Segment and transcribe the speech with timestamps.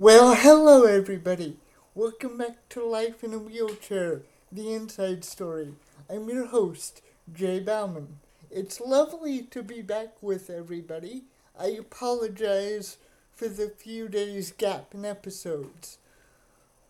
[0.00, 1.58] Well, hello everybody.
[1.94, 5.74] Welcome back to Life in a Wheelchair, the inside story.
[6.08, 8.18] I'm your host, Jay Bauman.
[8.50, 11.24] It's lovely to be back with everybody.
[11.54, 12.96] I apologize
[13.34, 15.98] for the few days gap in episodes.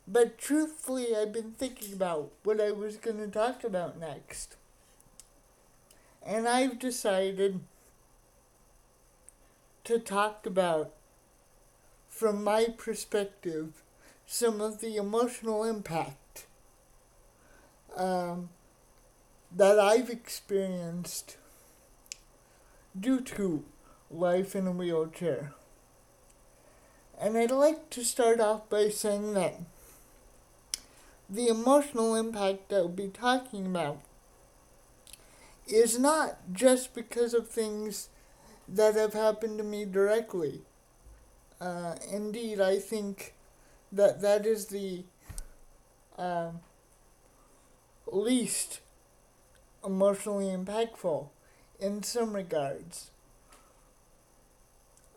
[0.06, 4.54] But truthfully, I've been thinking about what I was going to talk about next.
[6.24, 7.58] And I've decided
[9.82, 10.92] to talk about
[12.20, 13.82] from my perspective,
[14.26, 16.44] some of the emotional impact
[17.96, 18.50] um,
[19.56, 21.38] that I've experienced
[22.98, 23.64] due to
[24.10, 25.54] life in a wheelchair.
[27.18, 29.54] And I'd like to start off by saying that
[31.30, 34.02] the emotional impact I'll be talking about
[35.66, 38.10] is not just because of things
[38.68, 40.60] that have happened to me directly
[41.60, 43.34] uh, indeed, I think
[43.92, 45.04] that that is the
[46.18, 46.60] um,
[48.12, 48.80] least
[49.84, 51.28] emotionally impactful
[51.80, 53.10] in some regards.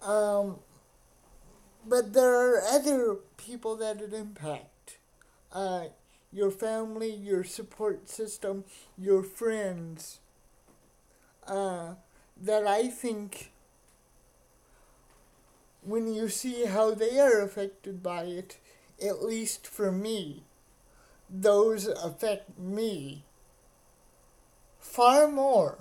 [0.01, 0.59] Um,
[1.85, 4.97] but there are other people that it impact.
[5.51, 5.85] Uh,
[6.31, 8.63] your family, your support system,
[8.97, 10.19] your friends.
[11.45, 11.95] Uh,
[12.41, 13.51] that I think
[15.85, 18.57] when you see how they are affected by it,
[19.03, 20.43] at least for me,
[21.29, 23.23] those affect me
[24.79, 25.79] far more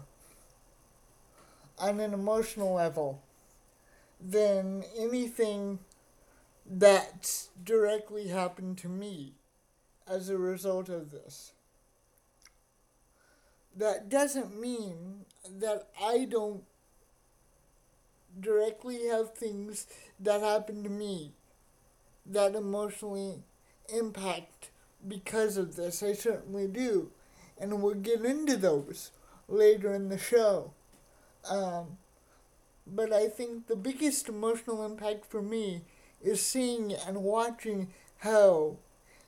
[1.79, 3.23] on an emotional level
[4.21, 5.79] than anything
[6.65, 9.35] that's directly happened to me
[10.09, 11.53] as a result of this.
[13.77, 15.25] That doesn't mean
[15.59, 16.63] that I don't
[18.41, 19.87] directly have things
[20.21, 21.33] that happen to me
[22.25, 23.43] that emotionally
[23.93, 24.71] impact
[25.07, 26.03] because of this.
[26.03, 27.11] I certainly do.
[27.59, 29.11] And we'll get into those
[29.49, 30.73] later in the show.
[31.49, 31.99] Um,
[32.87, 35.83] but I think the biggest emotional impact for me
[36.23, 37.89] is seeing and watching
[38.19, 38.77] how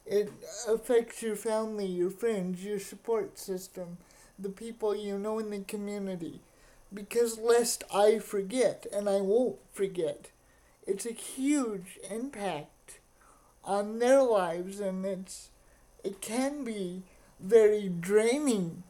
[0.07, 0.31] it
[0.69, 3.99] affects your family, your friends, your support system,
[4.39, 6.41] the people you know in the community
[6.93, 10.31] because lest I forget, and I won't forget,
[10.87, 12.99] it's a huge impact
[13.65, 15.51] on their lives, and it's
[16.03, 17.03] it can be
[17.41, 18.83] very draining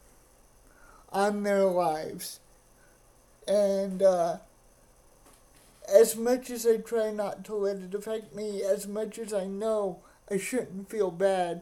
[1.11, 2.39] on their lives.
[3.47, 4.37] And uh,
[5.87, 9.45] as much as I try not to let it affect me, as much as I
[9.45, 11.61] know I shouldn't feel bad,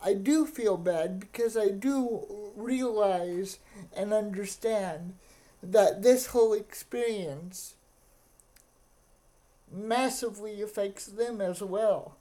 [0.00, 3.58] I do feel bad because I do realize
[3.96, 5.14] and understand
[5.62, 7.74] that this whole experience
[9.72, 12.16] massively affects them as well.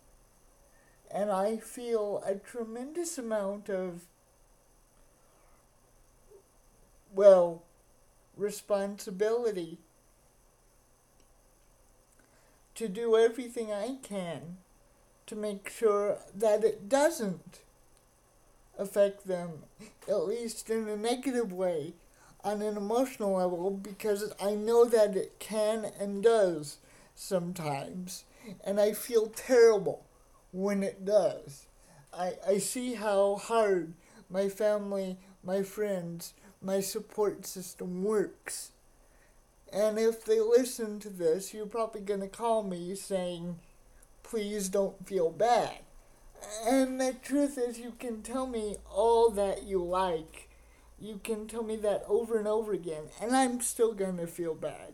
[1.10, 4.02] And I feel a tremendous amount of,
[7.14, 7.64] well,
[8.36, 9.78] responsibility
[12.76, 14.58] to do everything I can
[15.26, 17.62] to make sure that it doesn't
[18.78, 19.64] affect them,
[20.08, 21.94] at least in a negative way
[22.48, 26.78] on an emotional level because I know that it can and does
[27.14, 28.24] sometimes.
[28.64, 30.06] And I feel terrible
[30.54, 31.66] when it does.
[32.14, 33.94] I, I see how hard
[34.30, 38.72] my family, my friends, my support system works.
[39.74, 43.60] And if they listen to this, you're probably going to call me saying,
[44.24, 45.80] please don't feel bad.
[46.66, 50.47] And the truth is, you can tell me all that you like
[51.00, 54.56] you can tell me that over and over again, and I'm still going to feel
[54.56, 54.94] bad.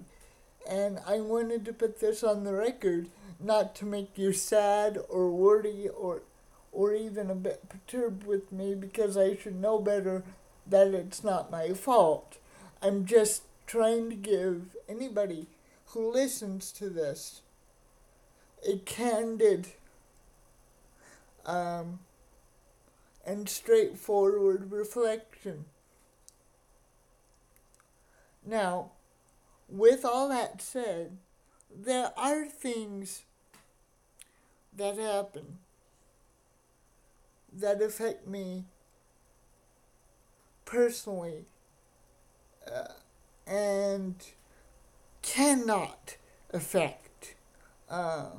[0.69, 3.08] And I wanted to put this on the record,
[3.40, 6.24] not to make you sad or worry or
[6.72, 10.24] or even a bit perturbed with me because I should know better
[10.66, 12.38] that it's not my fault.
[12.81, 15.46] I'm just trying to give anybody
[15.88, 17.42] who listens to this
[18.68, 19.68] a candid
[21.45, 22.00] um,
[23.24, 25.66] and straightforward reflection
[28.45, 28.92] now,
[29.69, 31.18] with all that said,
[31.74, 33.24] there are things
[34.75, 35.60] that happen
[37.51, 38.66] that affect me
[40.66, 41.45] personally
[42.68, 42.94] uh,
[43.45, 44.16] and
[45.22, 46.18] cannot
[46.51, 47.36] affect
[47.89, 48.30] uh,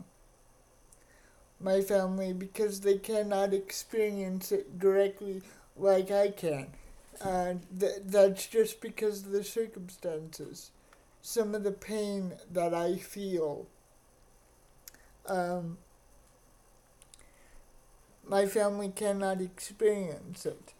[1.60, 5.42] my family because they cannot experience it directly
[5.76, 6.68] like I can.
[7.20, 10.70] And th- that's just because of the circumstances.
[11.22, 13.66] Some of the pain that I feel
[15.26, 15.78] um,
[18.26, 20.74] my family cannot experience it.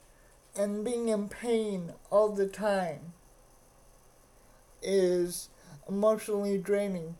[0.56, 3.14] And being in pain all the time
[4.82, 5.48] is
[5.88, 7.16] emotionally draining.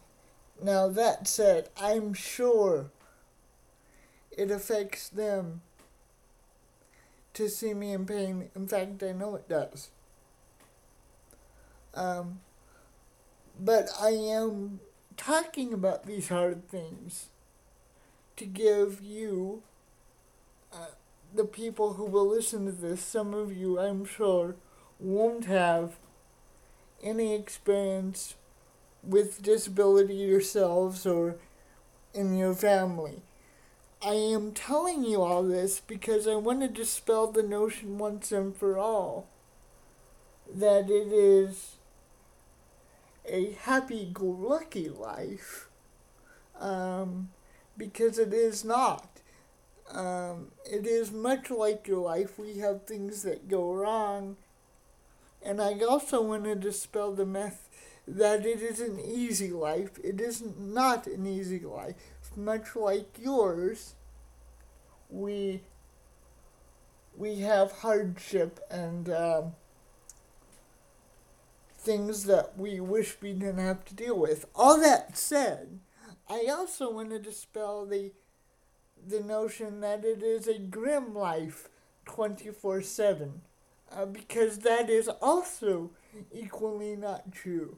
[0.63, 2.91] Now, that said, I'm sure
[4.31, 5.63] it affects them
[7.35, 8.51] to see me in pain.
[8.55, 9.91] In fact, I know it does.
[11.95, 12.41] Um,
[13.59, 14.81] but I am
[15.17, 17.29] talking about these hard things
[18.37, 19.63] to give you,
[20.73, 20.87] uh,
[21.33, 24.57] the people who will listen to this, some of you, I'm sure,
[24.99, 25.97] won't have
[27.03, 28.35] any experience
[29.03, 31.37] with disability yourselves or
[32.13, 33.23] in your family.
[34.05, 38.55] I am telling you all this because I want to dispel the notion once and
[38.55, 39.27] for all
[40.55, 41.77] that it is
[43.27, 45.69] a happy go lucky life
[46.61, 47.31] um,
[47.79, 49.09] because it is not.
[49.91, 52.39] Um, it is much like your life.
[52.39, 54.37] We have things that go wrong.
[55.43, 57.69] And I also want to dispel the myth
[58.07, 59.99] that it is an easy life.
[60.03, 61.95] It is not an easy life.
[62.37, 63.95] Much like yours,
[65.09, 65.63] we
[67.17, 69.53] we have hardship and um,
[71.79, 74.47] things that we wish we didn't have to deal with.
[74.55, 75.79] All that said,
[76.29, 78.13] I also want to dispel the
[79.07, 81.69] the notion that it is a grim life
[82.07, 83.43] 24 7
[83.93, 85.91] uh, because that is also
[86.33, 87.77] equally not true.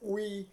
[0.00, 0.48] We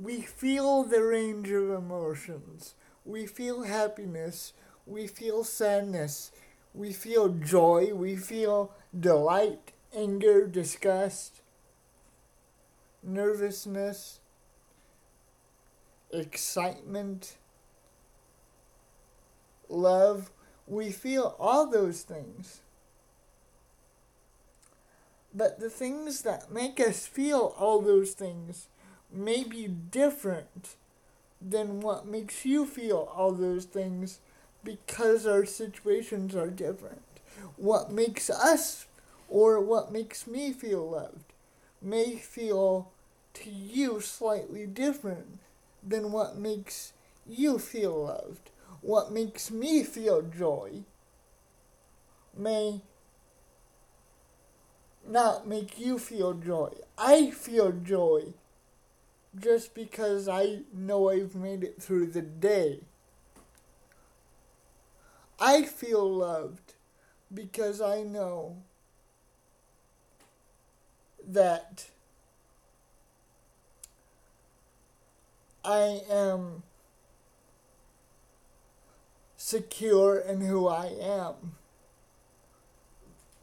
[0.00, 2.74] we feel the range of emotions.
[3.04, 4.52] We feel happiness,
[4.86, 6.32] we feel sadness,
[6.74, 11.42] we feel joy, we feel delight, anger, disgust,
[13.02, 14.20] nervousness,
[16.12, 17.36] excitement,
[19.68, 20.30] love.
[20.66, 22.60] We feel all those things.
[25.34, 28.68] But the things that make us feel all those things
[29.12, 30.76] may be different
[31.40, 34.20] than what makes you feel all those things
[34.62, 37.02] because our situations are different.
[37.56, 38.86] What makes us
[39.28, 41.32] or what makes me feel loved
[41.80, 42.90] may feel
[43.32, 45.38] to you slightly different
[45.86, 46.92] than what makes
[47.26, 48.50] you feel loved.
[48.82, 50.82] What makes me feel joy
[52.36, 52.80] may
[55.06, 56.70] not make you feel joy.
[56.98, 58.34] I feel joy
[59.38, 62.80] just because I know I've made it through the day.
[65.38, 66.74] I feel loved
[67.32, 68.56] because I know
[71.26, 71.86] that
[75.64, 76.62] I am
[79.36, 81.56] secure in who I am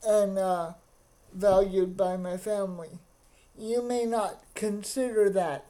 [0.06, 0.74] and uh,
[1.33, 3.00] valued by my family.
[3.57, 5.67] You may not consider that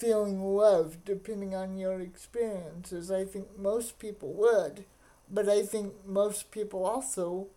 [0.00, 3.10] feeling loved depending on your experiences.
[3.10, 4.86] I think most people would,
[5.30, 7.48] but I think most people also,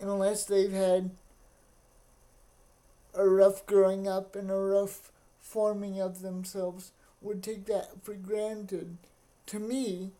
[0.00, 1.10] unless they've had
[3.14, 5.10] a rough growing up and a rough
[5.40, 8.98] forming of themselves, would take that for granted.
[9.46, 10.12] To me,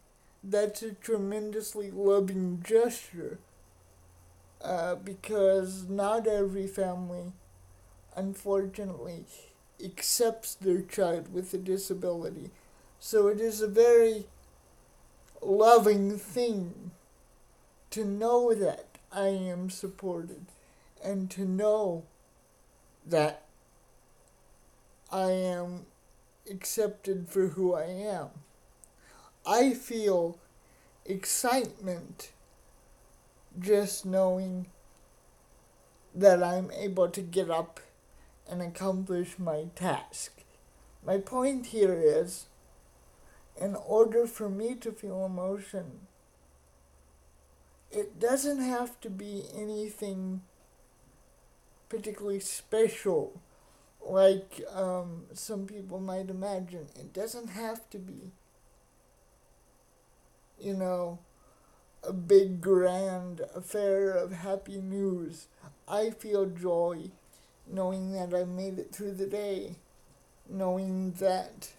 [0.42, 3.38] that's a tremendously loving gesture
[4.62, 7.32] uh, because not every family,
[8.16, 9.26] unfortunately,
[9.82, 12.50] accepts their child with a disability.
[12.98, 14.26] So it is a very
[15.40, 16.92] loving thing
[17.90, 20.46] to know that I am supported
[21.02, 22.04] and to know
[23.06, 23.42] that
[25.10, 25.86] I am
[26.50, 28.28] accepted for who I am.
[29.44, 30.38] I feel
[31.04, 32.30] excitement
[33.58, 34.66] just knowing
[36.14, 37.80] that I'm able to get up
[38.52, 40.44] and accomplish my task.
[41.04, 42.46] My point here is
[43.58, 46.02] in order for me to feel emotion,
[47.90, 50.42] it doesn't have to be anything
[51.88, 53.40] particularly special
[54.04, 56.86] like um, some people might imagine.
[56.94, 58.32] It doesn't have to be,
[60.60, 61.20] you know,
[62.02, 65.46] a big grand affair of happy news.
[65.88, 67.12] I feel joy
[67.66, 69.76] knowing that I made it through the day,
[70.48, 71.70] knowing that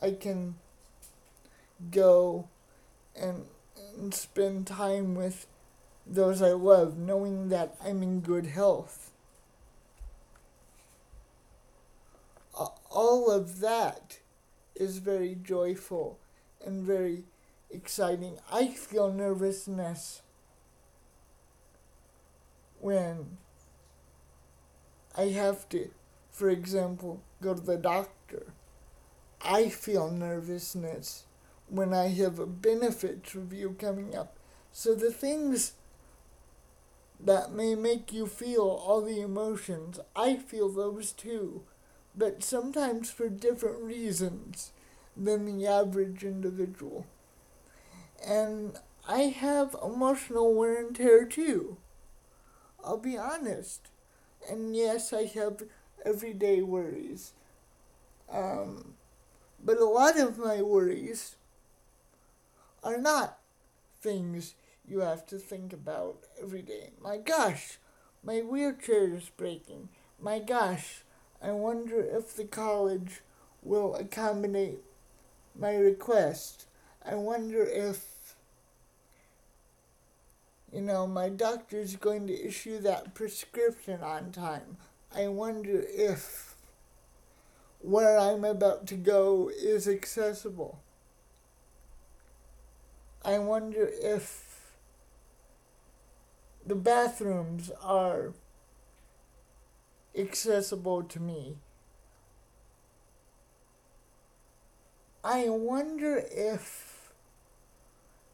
[0.00, 0.56] I can
[1.90, 2.48] go
[3.14, 3.46] and,
[3.96, 5.46] and spend time with
[6.06, 9.10] those I love, knowing that I'm in good health.
[12.90, 14.18] All of that
[14.74, 16.18] is very joyful
[16.64, 17.24] and very
[17.70, 18.38] exciting.
[18.50, 20.22] I feel nervousness
[22.80, 23.38] when
[25.16, 25.90] I have to,
[26.30, 28.52] for example, go to the doctor.
[29.42, 31.24] I feel nervousness
[31.68, 34.36] when I have a benefits review coming up.
[34.72, 35.74] So the things
[37.20, 41.62] that may make you feel all the emotions, I feel those too,
[42.16, 44.72] but sometimes for different reasons
[45.16, 47.06] than the average individual.
[48.26, 51.76] And I have emotional wear and tear too.
[52.84, 53.91] I'll be honest.
[54.48, 55.62] And yes, I have
[56.04, 57.32] everyday worries.
[58.30, 58.94] Um,
[59.64, 61.36] but a lot of my worries
[62.82, 63.38] are not
[64.00, 64.54] things
[64.86, 66.90] you have to think about every day.
[67.00, 67.78] My gosh,
[68.24, 69.88] my wheelchair is breaking.
[70.20, 71.04] My gosh,
[71.42, 73.20] I wonder if the college
[73.62, 74.82] will accommodate
[75.58, 76.66] my request.
[77.04, 78.11] I wonder if
[80.72, 84.78] you know, my doctor's going to issue that prescription on time.
[85.14, 86.56] I wonder if
[87.80, 90.80] where I'm about to go is accessible.
[93.24, 94.72] I wonder if
[96.64, 98.32] the bathrooms are
[100.16, 101.56] accessible to me.
[105.24, 107.12] I wonder if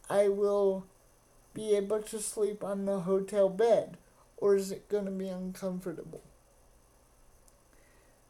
[0.09, 0.87] I will
[1.55, 3.99] be able to sleep on the hotel bed,
[4.37, 6.23] or is it going to be uncomfortable?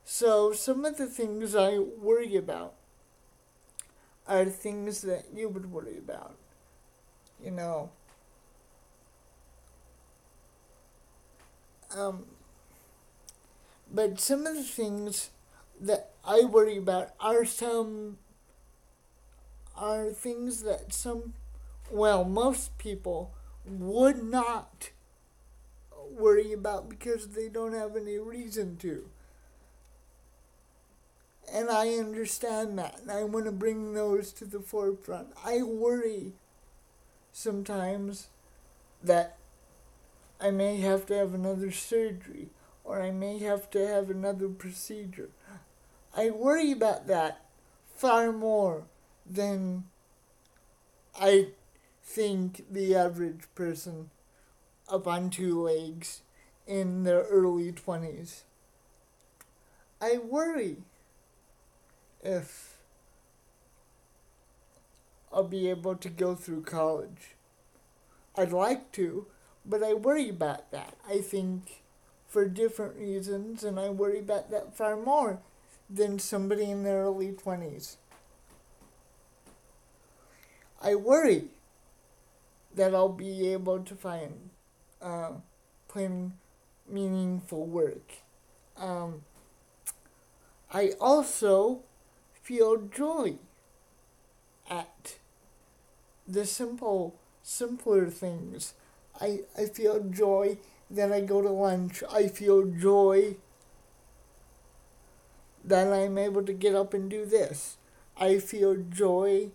[0.04, 2.74] So, some of the things I worry about
[4.26, 6.36] are things that you would worry about.
[7.42, 7.90] You know,
[11.96, 12.24] um,
[13.92, 15.30] but some of the things
[15.80, 18.18] that I worry about are some
[19.76, 21.34] are things that some
[21.90, 23.32] well, most people
[23.64, 24.90] would not
[26.10, 29.08] worry about because they don't have any reason to.
[31.52, 35.28] And I understand that, and I want to bring those to the forefront.
[35.44, 36.32] I worry
[37.32, 38.28] sometimes
[39.02, 39.36] that
[40.40, 42.48] I may have to have another surgery
[42.84, 45.30] or I may have to have another procedure.
[46.16, 47.44] I worry about that
[47.94, 48.84] far more
[49.26, 49.84] than
[51.20, 51.48] I
[52.08, 54.08] think the average person
[54.88, 56.22] up on two legs
[56.66, 58.44] in their early 20s.
[60.00, 60.78] I worry
[62.24, 62.78] if
[65.30, 67.34] I'll be able to go through college.
[68.34, 69.26] I'd like to,
[69.66, 70.94] but I worry about that.
[71.06, 71.82] I think
[72.26, 75.40] for different reasons, and I worry about that far more
[75.90, 77.96] than somebody in their early 20s.
[80.80, 81.48] I worry
[82.74, 84.50] that I'll be able to find
[85.00, 85.32] uh,
[85.88, 86.34] plain
[86.88, 88.12] meaningful work.
[88.76, 89.22] Um,
[90.72, 91.80] I also
[92.42, 93.36] feel joy
[94.70, 95.16] at
[96.26, 98.74] the simple, simpler things.
[99.20, 100.58] I, I feel joy
[100.90, 102.02] that I go to lunch.
[102.10, 103.36] I feel joy
[105.64, 107.76] that I'm able to get up and do this.
[108.16, 109.50] I feel joy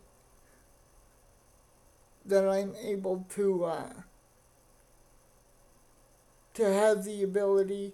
[2.25, 3.93] that I'm able to uh,
[6.53, 7.93] to have the ability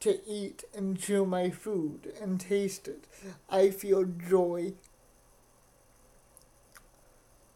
[0.00, 3.04] to eat and chew my food and taste it.
[3.50, 4.74] I feel joy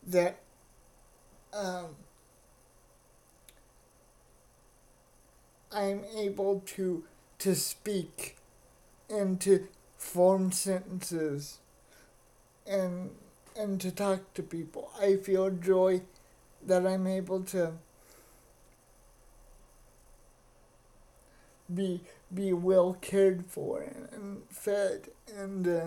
[0.06, 0.38] that
[1.52, 1.96] um,
[5.72, 7.04] I'm able to
[7.38, 8.36] to speak
[9.10, 9.68] and to
[9.98, 11.58] form sentences
[12.66, 13.10] and
[13.56, 14.90] and to talk to people.
[15.00, 16.02] I feel joy
[16.66, 17.74] that I'm able to
[21.72, 22.00] be
[22.32, 25.86] be well cared for and, and fed and uh,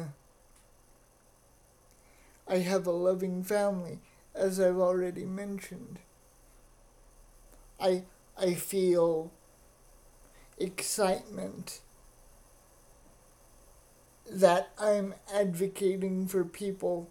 [2.48, 4.00] I have a loving family
[4.34, 6.00] as I've already mentioned.
[7.80, 8.04] I
[8.38, 9.32] I feel
[10.60, 11.82] excitement
[14.30, 17.10] that I'm advocating for people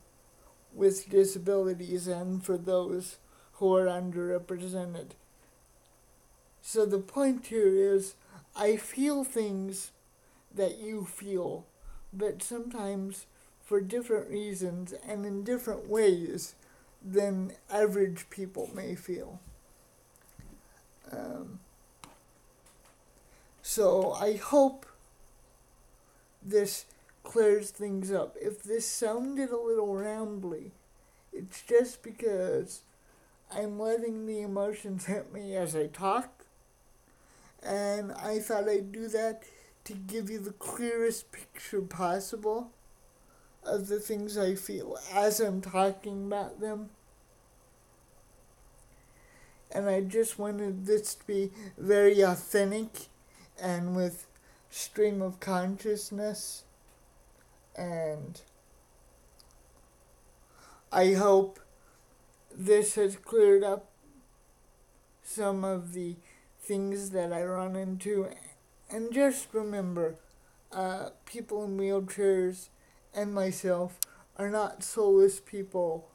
[0.76, 3.16] with disabilities and for those
[3.54, 5.12] who are underrepresented.
[6.60, 8.14] So the point here is
[8.54, 9.92] I feel things
[10.54, 11.64] that you feel,
[12.12, 13.26] but sometimes
[13.64, 16.54] for different reasons and in different ways
[17.04, 19.40] than average people may feel.
[21.10, 21.60] Um,
[23.62, 24.86] so I hope
[26.42, 26.84] this
[27.26, 28.36] clears things up.
[28.40, 30.70] If this sounded a little rambly,
[31.32, 32.80] It's just because
[33.54, 36.44] I'm letting the emotions hit me as I talk.
[37.62, 39.42] And I thought I'd do that
[39.84, 42.70] to give you the clearest picture possible
[43.64, 46.90] of the things I feel as I'm talking about them.
[49.70, 53.08] And I just wanted this to be very authentic
[53.60, 54.26] and with
[54.70, 56.64] stream of consciousness.
[57.76, 58.40] And
[60.90, 61.60] I hope
[62.54, 63.90] this has cleared up
[65.22, 66.16] some of the
[66.60, 68.28] things that I run into.
[68.90, 70.16] And just remember,
[70.72, 72.68] uh, people in wheelchairs
[73.14, 73.98] and myself
[74.38, 76.08] are not soulless people.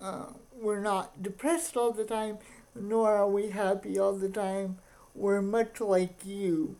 [0.00, 2.38] Uh, we're not depressed all the time,
[2.74, 4.78] nor are we happy all the time.
[5.14, 6.76] We're much like you.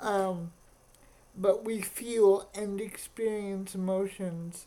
[0.00, 0.52] Um,
[1.38, 4.66] but we feel and experience emotions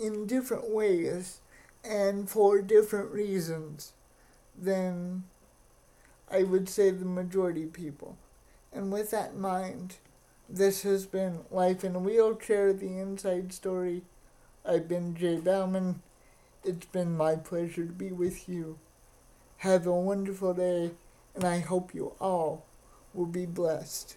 [0.00, 1.40] in different ways
[1.84, 3.92] and for different reasons
[4.56, 5.24] than
[6.30, 8.16] I would say the majority people.
[8.72, 9.96] And with that in mind,
[10.48, 14.02] this has been Life in a Wheelchair, the inside story.
[14.64, 16.02] I've been Jay Bauman.
[16.64, 18.78] It's been my pleasure to be with you.
[19.58, 20.92] Have a wonderful day,
[21.34, 22.64] and I hope you all
[23.12, 24.16] will be blessed.